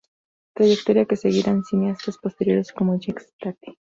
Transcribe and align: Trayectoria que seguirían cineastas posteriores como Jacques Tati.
Trayectoria 0.55 1.05
que 1.05 1.15
seguirían 1.15 1.63
cineastas 1.63 2.17
posteriores 2.17 2.71
como 2.71 2.97
Jacques 2.99 3.31
Tati. 3.39 3.77